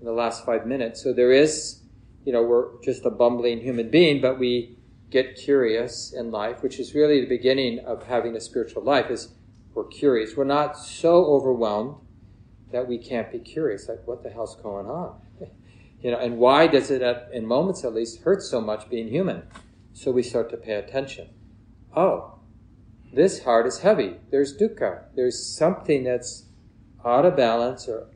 [0.00, 1.02] in the last five minutes.
[1.02, 1.80] So there is,
[2.24, 4.77] you know, we're just a bumbling human being, but we
[5.10, 9.28] get curious in life, which is really the beginning of having a spiritual life, is
[9.74, 10.36] we're curious.
[10.36, 11.96] We're not so overwhelmed
[12.72, 13.88] that we can't be curious.
[13.88, 15.20] Like, what the hell's going on?
[16.00, 19.08] you know, and why does it, at, in moments at least, hurt so much being
[19.08, 19.44] human?
[19.92, 21.30] So we start to pay attention.
[21.96, 22.38] Oh,
[23.12, 24.16] this heart is heavy.
[24.30, 25.04] There's dukkha.
[25.14, 26.44] There's something that's
[27.04, 28.08] out of balance or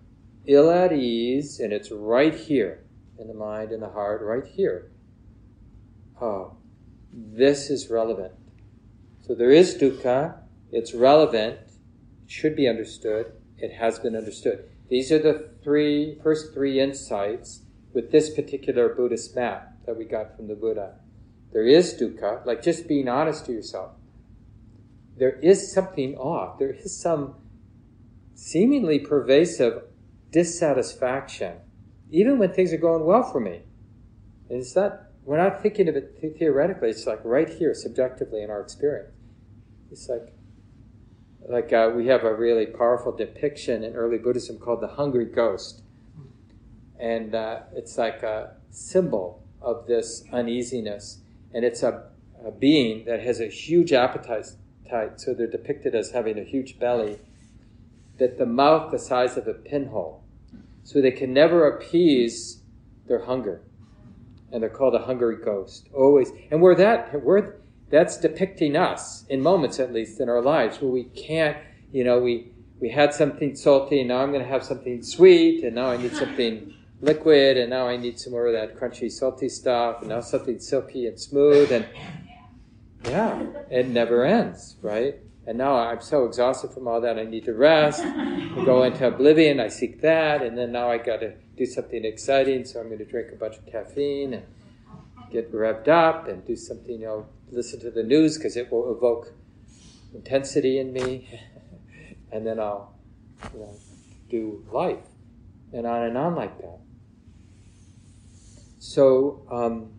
[0.46, 2.84] ill at ease, and it's right here
[3.18, 4.90] in the mind and the heart, right here.
[6.20, 6.56] Oh,
[7.12, 8.32] this is relevant.
[9.26, 10.38] So there is dukkha.
[10.70, 11.58] It's relevant.
[12.24, 13.32] It should be understood.
[13.58, 14.68] It has been understood.
[14.88, 20.36] These are the three first three insights with this particular Buddhist map that we got
[20.36, 20.94] from the Buddha.
[21.52, 23.92] There is dukkha, like just being honest to yourself
[25.16, 26.58] there is something off.
[26.58, 27.34] There is some
[28.34, 29.84] seemingly pervasive
[30.30, 31.58] dissatisfaction,
[32.10, 33.62] even when things are going well for me.
[34.48, 36.90] And it's not we're not thinking of it theoretically.
[36.90, 39.14] It's like right here, subjectively in our experience.
[39.90, 40.32] It's like,
[41.48, 45.82] like uh, we have a really powerful depiction in early Buddhism called the hungry ghost,
[46.98, 51.18] and uh, it's like a symbol of this uneasiness,
[51.54, 52.04] and it's a,
[52.44, 54.46] a being that has a huge appetite.
[55.16, 57.18] So they're depicted as having a huge belly,
[58.18, 60.22] that the mouth the size of a pinhole,
[60.84, 62.60] so they can never appease
[63.06, 63.62] their hunger
[64.52, 65.88] and they're called a hungry ghost.
[65.94, 67.54] Always, and we're that we're
[67.90, 71.56] that's depicting us in moments, at least in our lives, where we can't,
[71.92, 75.62] you know, we we had something salty, and now I'm going to have something sweet,
[75.62, 79.10] and now I need something liquid, and now I need some more of that crunchy,
[79.10, 81.86] salty stuff, and now something silky and smooth, and
[83.04, 85.16] yeah, it never ends, right?
[85.46, 88.02] And now I'm so exhausted from all that, I need to rest.
[88.64, 92.64] Go into oblivion, I seek that, and then now I got to do something exciting,
[92.64, 94.44] so I'm going to drink a bunch of caffeine and
[95.32, 98.94] get revved up and do something, you know, listen to the news because it will
[98.96, 99.32] evoke
[100.14, 101.40] intensity in me.
[102.32, 102.94] and then I'll,
[103.52, 103.76] you know,
[104.30, 105.04] do life
[105.72, 106.78] and on and on like that.
[108.78, 109.92] So, um,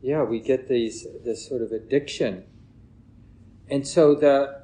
[0.00, 2.44] yeah, we get these this sort of addiction,
[3.70, 4.58] and so the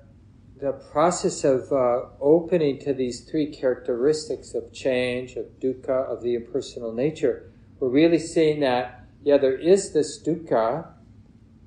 [0.60, 6.34] the process of uh, opening to these three characteristics of change, of dukkha, of the
[6.34, 10.86] impersonal nature, we're really seeing that, yeah, there is this dukkha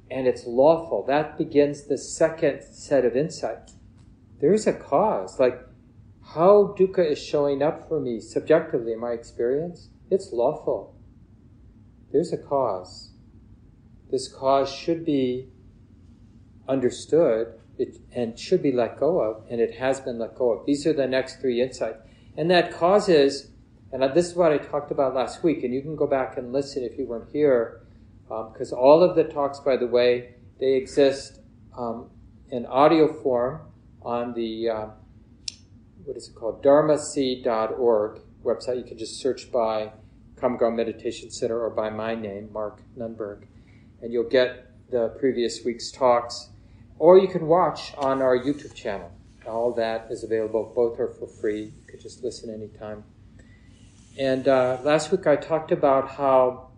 [0.09, 1.05] and it's lawful.
[1.05, 3.71] That begins the second set of insight.
[4.39, 5.39] There is a cause.
[5.39, 5.59] Like
[6.33, 10.95] how dukkha is showing up for me subjectively in my experience, it's lawful.
[12.11, 13.11] There's a cause.
[14.09, 15.49] This cause should be
[16.67, 20.65] understood it, and should be let go of, and it has been let go of.
[20.65, 21.99] These are the next three insights.
[22.35, 23.49] And that causes,
[23.91, 26.51] and this is what I talked about last week, and you can go back and
[26.51, 27.81] listen if you weren't here,
[28.27, 31.39] because um, all of the talks, by the way, they exist
[31.77, 32.09] um,
[32.49, 33.61] in audio form
[34.01, 34.87] on the, uh,
[36.03, 38.77] what is it called, dharmaseed.org website.
[38.77, 39.91] You can just search by
[40.35, 43.45] Common Meditation Center or by my name, Mark Nunberg,
[44.01, 46.49] and you'll get the previous week's talks
[46.99, 49.11] or you can watch on our YouTube channel.
[49.45, 50.71] All that is available.
[50.75, 51.63] Both are for free.
[51.63, 53.03] You could just listen anytime.
[54.17, 56.71] And uh, last week I talked about how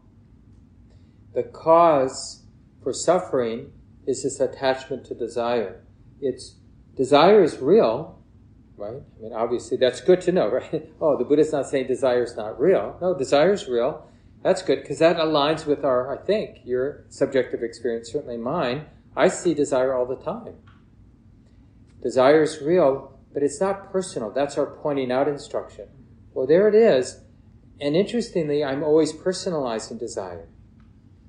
[1.34, 2.44] the cause
[2.84, 3.72] for suffering
[4.06, 5.84] is this attachment to desire.
[6.22, 6.56] It's
[6.96, 8.20] desire is real,
[8.76, 9.02] right?
[9.18, 10.90] I mean, obviously that's good to know, right?
[11.00, 12.98] oh, the Buddha's not saying desire is not real.
[13.02, 14.06] No, desire is real.
[14.44, 18.86] That's good because that aligns with our, I think, your subjective experience, certainly mine,
[19.20, 20.56] I see desire all the time.
[22.02, 24.32] Desire is real, but it's not personal.
[24.32, 25.90] That's our pointing out instruction.
[26.34, 27.20] Well, there it is.
[27.82, 30.48] And interestingly, I'm always personalizing desire.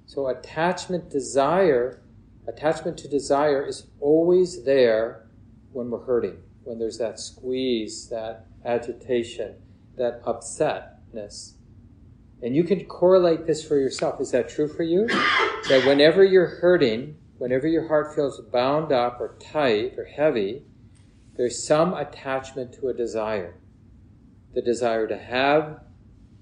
[0.06, 2.00] So attachment, desire,
[2.46, 5.26] attachment to desire is always there
[5.72, 9.56] when we're hurting, when there's that squeeze, that agitation,
[9.96, 11.54] that upsetness.
[12.40, 14.20] And you can correlate this for yourself.
[14.20, 15.08] Is that true for you?
[15.08, 20.62] That whenever you're hurting, whenever your heart feels bound up or tight or heavy,
[21.38, 23.54] there's some attachment to a desire.
[24.52, 25.80] The desire to have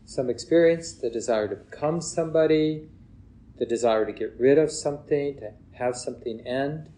[0.05, 2.89] some experience, the desire to become somebody,
[3.59, 6.89] the desire to get rid of something, to have something end.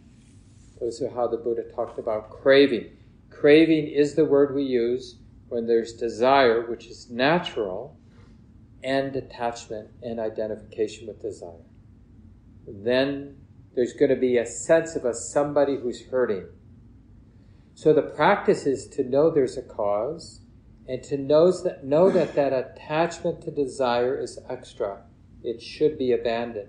[0.80, 2.96] Those are how the Buddha talked about craving.
[3.28, 5.16] Craving is the word we use
[5.50, 7.98] when there's desire, which is natural,
[8.82, 11.66] and attachment and identification with desire.
[12.66, 13.39] Then
[13.74, 16.46] there's going to be a sense of a somebody who's hurting.
[17.74, 20.40] So the practice is to know there's a cause
[20.88, 25.02] and to knows that, know that that attachment to desire is extra.
[25.42, 26.68] It should be abandoned,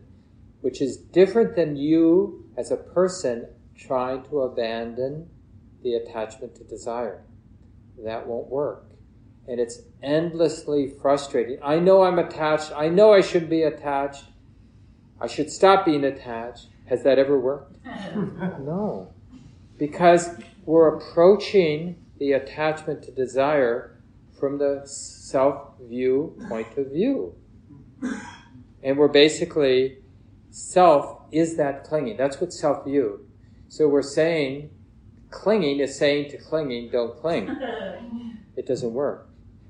[0.61, 5.29] which is different than you as a person trying to abandon
[5.83, 7.23] the attachment to desire.
[8.05, 8.85] That won't work.
[9.47, 11.57] And it's endlessly frustrating.
[11.63, 12.71] I know I'm attached.
[12.75, 14.25] I know I should be attached.
[15.19, 16.67] I should stop being attached.
[16.91, 17.77] Has that ever worked?
[17.85, 19.13] no.
[19.77, 20.29] Because
[20.65, 23.97] we're approaching the attachment to desire
[24.37, 27.33] from the self view point of view.
[28.83, 29.99] And we're basically,
[30.49, 32.17] self is that clinging.
[32.17, 33.25] That's what self view.
[33.69, 34.71] So we're saying,
[35.29, 37.57] clinging is saying to clinging, don't cling.
[38.57, 39.29] It doesn't work.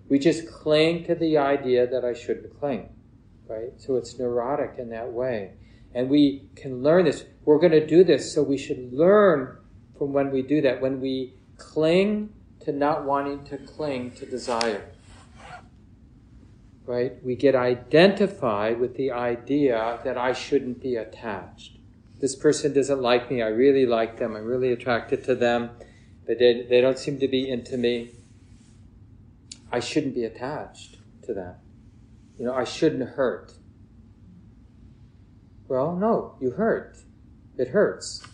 [0.10, 2.89] We just cling to the idea that I shouldn't cling,
[3.48, 3.70] right?
[3.78, 5.54] So it's neurotic in that way.
[5.94, 7.26] And we can learn this.
[7.44, 9.58] We're going to do this, so we should learn
[9.98, 14.86] from when we do that, when we cling to not wanting to cling to desire.
[16.86, 17.24] right?
[17.24, 21.78] We get identified with the idea that I shouldn't be attached.
[22.20, 23.42] This person doesn't like me.
[23.42, 24.36] I really like them.
[24.36, 25.72] I'm really attracted to them,
[26.28, 28.12] but they, they don't seem to be into me.
[29.72, 31.56] I shouldn't be attached to them.
[32.38, 33.54] You know, I shouldn't hurt.
[35.72, 36.98] Well, no, you hurt.
[37.58, 38.28] It hurts.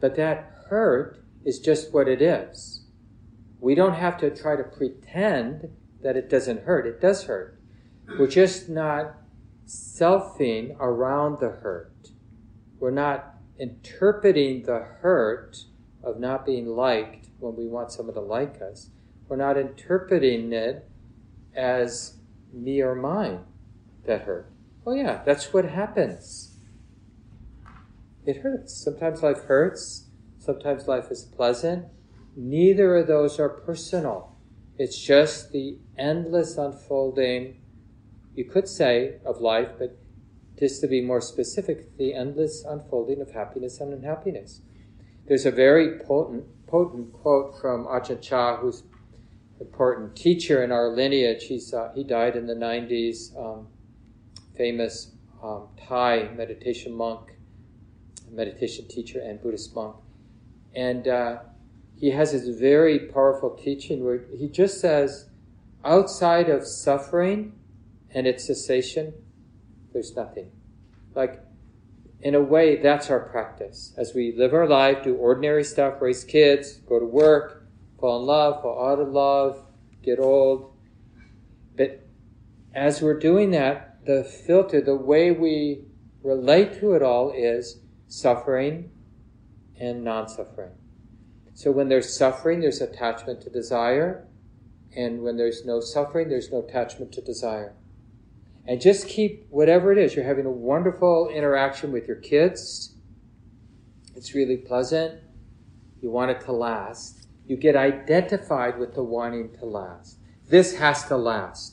[0.00, 2.84] But that hurt is just what it is.
[3.58, 5.70] We don't have to try to pretend
[6.02, 6.86] that it doesn't hurt.
[6.86, 7.58] It does hurt.
[8.18, 9.14] We're just not
[9.66, 12.10] selfing around the hurt.
[12.78, 15.64] We're not interpreting the hurt
[16.02, 18.90] of not being liked when we want someone to like us.
[19.26, 20.86] We're not interpreting it
[21.56, 22.18] as
[22.52, 23.40] me or mine
[24.04, 24.51] that hurt.
[24.86, 26.56] Oh, yeah, that's what happens.
[28.26, 28.74] It hurts.
[28.74, 30.06] Sometimes life hurts,
[30.38, 31.86] sometimes life is pleasant.
[32.36, 34.36] Neither of those are personal.
[34.78, 37.60] It's just the endless unfolding,
[38.34, 39.98] you could say, of life, but
[40.58, 44.62] just to be more specific, the endless unfolding of happiness and unhappiness.
[45.26, 48.88] There's a very potent, potent quote from Ajahn Chah, who's an
[49.66, 51.44] important teacher in our lineage.
[51.44, 53.68] He's, uh, he died in the 90s, um,
[54.56, 57.32] famous um, Thai meditation monk,
[58.30, 59.96] meditation teacher, and Buddhist monk.
[60.74, 61.38] And uh,
[61.96, 65.26] he has this very powerful teaching where he just says,
[65.84, 67.52] outside of suffering
[68.10, 69.14] and its cessation,
[69.92, 70.50] there's nothing.
[71.14, 71.40] Like,
[72.20, 73.92] in a way, that's our practice.
[73.96, 77.64] As we live our life, do ordinary stuff, raise kids, go to work,
[77.98, 79.64] fall in love, fall out of love,
[80.02, 80.72] get old.
[81.76, 82.06] But
[82.74, 85.84] as we're doing that, the filter, the way we
[86.22, 88.90] relate to it all is suffering
[89.78, 90.72] and non suffering.
[91.54, 94.26] So when there's suffering, there's attachment to desire.
[94.96, 97.74] And when there's no suffering, there's no attachment to desire.
[98.66, 100.14] And just keep whatever it is.
[100.14, 102.94] You're having a wonderful interaction with your kids.
[104.14, 105.20] It's really pleasant.
[106.00, 110.18] You want it to last you get identified with the wanting to last.
[110.48, 111.71] This has to last.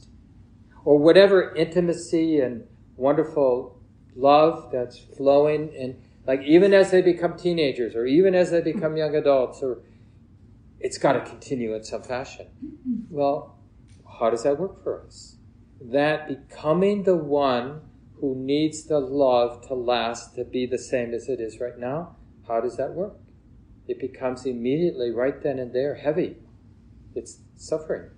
[0.86, 2.66] Or whatever intimacy and
[2.96, 3.80] wonderful
[4.16, 8.98] love that's flowing and like even as they become teenagers or even as they become
[8.98, 9.82] young adults or
[10.80, 12.48] it's got to continue in some fashion.
[12.64, 13.16] Mm-hmm.
[13.16, 13.58] Well,
[14.20, 15.38] how does that work for us?
[15.82, 17.82] That becoming the one
[18.20, 22.18] who needs the love to last to be the same as it is right now,
[22.48, 23.16] how does that work?
[23.90, 26.38] it becomes immediately, right then and there, heavy.
[27.16, 28.12] It's suffering.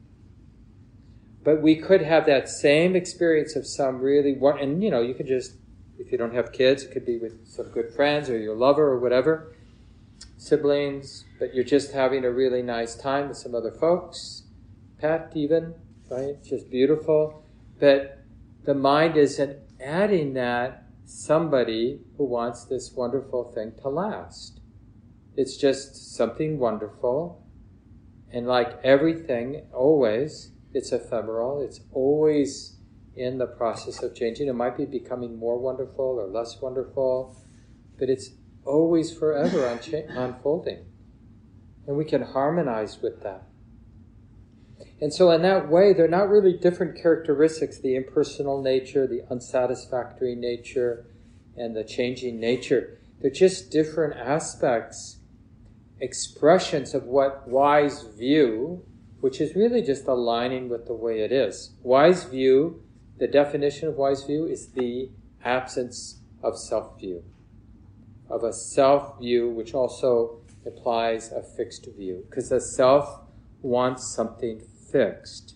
[1.44, 5.28] But we could have that same experience of some really, and you know, you could
[5.28, 5.54] just,
[5.98, 8.88] if you don't have kids, it could be with some good friends or your lover
[8.88, 9.56] or whatever,
[10.38, 14.44] siblings, but you're just having a really nice time with some other folks,
[15.00, 15.74] pet even,
[16.10, 16.44] right?
[16.44, 17.44] Just beautiful.
[17.80, 18.20] But
[18.64, 24.60] the mind isn't adding that somebody who wants this wonderful thing to last.
[25.36, 27.44] It's just something wonderful.
[28.32, 31.62] And like everything, always, it's ephemeral.
[31.62, 32.78] It's always
[33.16, 34.48] in the process of changing.
[34.48, 37.38] It might be becoming more wonderful or less wonderful,
[38.00, 38.32] but it's
[38.66, 40.86] always forever uncha- unfolding.
[41.88, 43.44] And we can harmonize with that.
[45.02, 50.36] And so, in that way, they're not really different characteristics the impersonal nature, the unsatisfactory
[50.36, 51.08] nature,
[51.58, 53.00] and the changing nature.
[53.20, 55.18] They're just different aspects
[56.00, 58.84] expressions of what wise view,
[59.22, 61.72] which is really just aligning with the way it is.
[61.82, 62.84] Wise view,
[63.18, 65.10] the definition of wise view is the
[65.44, 67.24] absence of self view,
[68.30, 73.22] of a self view which also implies a fixed view, because the self
[73.62, 74.62] wants something
[74.92, 75.56] fixed.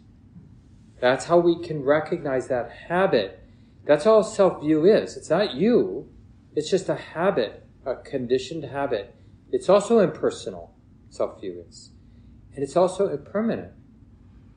[1.02, 3.42] That's how we can recognize that habit.
[3.86, 5.18] That's all self view is.
[5.18, 6.10] It's not you,
[6.56, 9.16] it's just a habit, a conditioned habit
[9.56, 10.76] it's also impersonal,
[11.10, 11.92] self view is.
[12.56, 13.74] And it's also impermanent.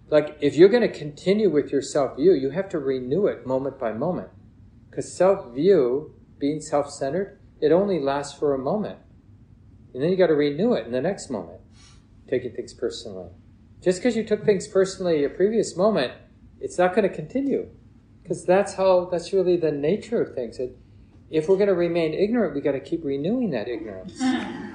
[0.08, 3.46] Like, if you're going to continue with your self view, you have to renew it
[3.46, 4.28] moment by moment.
[4.88, 8.98] Because self view, being self centered, it only lasts for a moment.
[9.92, 11.60] And then you got to renew it in the next moment,
[12.28, 13.30] taking things personally.
[13.82, 16.12] Just because you took things personally a previous moment,
[16.60, 17.68] it's not going to continue.
[18.22, 20.58] Because that's how, that's really the nature of things.
[21.30, 24.20] If we're going to remain ignorant, we got to keep renewing that ignorance.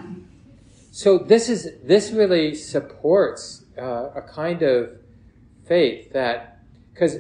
[0.95, 4.91] So this is this really supports uh, a kind of
[5.65, 6.59] faith that
[6.93, 7.17] because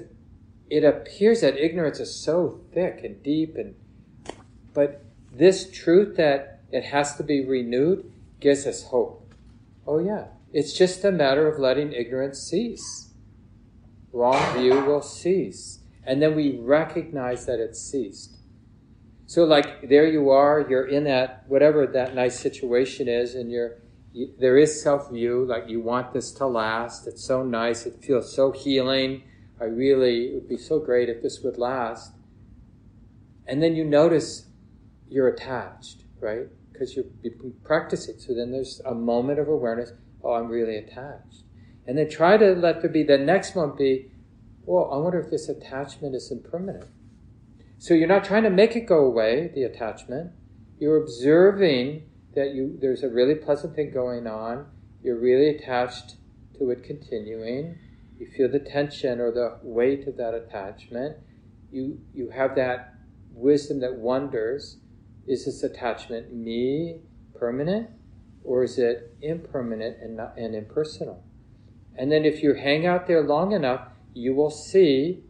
[0.69, 3.73] it appears that ignorance is so thick and deep and
[4.75, 9.33] but this truth that it has to be renewed gives us hope.
[9.87, 13.09] Oh yeah, it's just a matter of letting ignorance cease.
[14.11, 15.79] wrong view will cease.
[16.05, 18.37] And then we recognize that it's ceased.
[19.33, 23.79] So, like, there you are, you're in that, whatever that nice situation is, and you're,
[24.11, 27.07] you, there is self view, like, you want this to last.
[27.07, 29.23] It's so nice, it feels so healing.
[29.59, 32.13] I really, it would be so great if this would last.
[33.47, 34.49] And then you notice
[35.09, 36.45] you're attached, right?
[36.71, 38.19] Because you're, you're practicing.
[38.19, 41.41] So then there's a moment of awareness oh, I'm really attached.
[41.87, 44.11] And then try to let there be the next moment be,
[44.63, 46.85] well, I wonder if this attachment is impermanent.
[47.83, 50.31] So you're not trying to make it go away, the attachment.
[50.79, 52.03] You're observing
[52.33, 54.67] that you there's a really pleasant thing going on.
[55.03, 56.15] You're really attached
[56.57, 57.77] to it continuing.
[58.17, 61.17] You feel the tension or the weight of that attachment.
[61.73, 62.93] You you have that
[63.33, 64.77] wisdom that wonders,
[65.27, 67.01] is this attachment me
[67.37, 67.89] permanent
[68.45, 71.21] or is it impermanent and, not, and impersonal?
[71.97, 75.25] And then if you hang out there long enough, you will see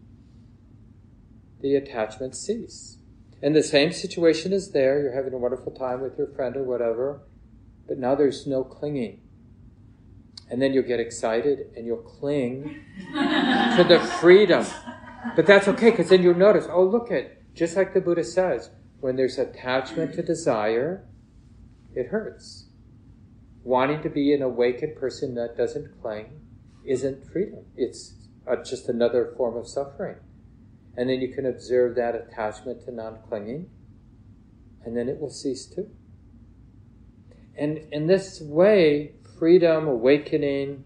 [1.63, 2.97] the attachment cease.
[3.41, 5.01] And the same situation is there.
[5.01, 7.23] You're having a wonderful time with your friend or whatever,
[7.87, 9.21] but now there's no clinging.
[10.51, 12.83] And then you'll get excited and you'll cling
[13.13, 14.65] to the freedom.
[15.35, 18.69] But that's okay because then you'll notice, oh, look at, just like the Buddha says,
[18.99, 21.05] when there's attachment to desire,
[21.95, 22.67] it hurts.
[23.63, 26.41] Wanting to be an awakened person that doesn't cling
[26.85, 27.65] isn't freedom.
[27.77, 28.13] It's
[28.45, 30.17] uh, just another form of suffering.
[30.95, 33.69] And then you can observe that attachment to non clinging,
[34.85, 35.89] and then it will cease too.
[37.57, 40.83] And in this way, freedom, awakening,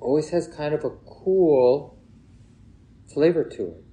[0.00, 1.98] always has kind of a cool
[3.12, 3.84] flavor to it.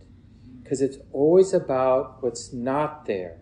[0.63, 3.39] Because it's always about what's not there.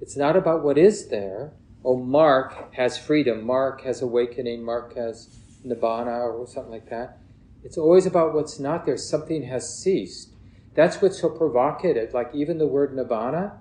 [0.00, 1.52] It's not about what is there.
[1.84, 3.44] Oh, Mark has freedom.
[3.44, 4.64] Mark has awakening.
[4.64, 7.18] Mark has nibbana or something like that.
[7.62, 8.96] It's always about what's not there.
[8.96, 10.30] Something has ceased.
[10.76, 12.12] That's what's so provocative.
[12.12, 13.58] Like even the word nibbana,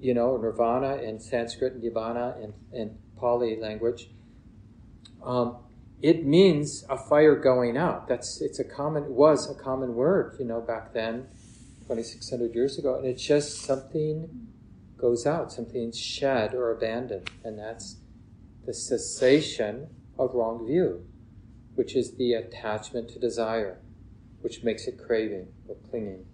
[0.00, 4.08] you know, nirvana in Sanskrit, nibbana in, in Pali language,
[5.24, 5.56] um,
[6.00, 8.06] it means a fire going out.
[8.06, 11.26] That's it's a common was a common word, you know, back then,
[11.86, 14.48] twenty six hundred years ago, and it's just something
[14.96, 17.96] goes out, something's shed or abandoned, and that's
[18.64, 21.04] the cessation of wrong view,
[21.74, 23.80] which is the attachment to desire
[24.40, 26.24] which makes it craving or clinging.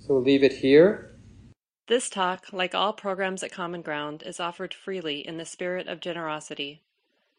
[0.00, 1.14] So we'll leave it here.
[1.86, 6.00] This talk, like all programs at Common Ground, is offered freely in the spirit of
[6.00, 6.80] generosity.